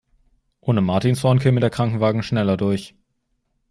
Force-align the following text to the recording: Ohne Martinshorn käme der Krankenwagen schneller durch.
Ohne 0.61 0.81
Martinshorn 0.81 1.37
käme 1.37 1.59
der 1.59 1.69
Krankenwagen 1.69 2.23
schneller 2.23 2.57
durch. 2.57 2.95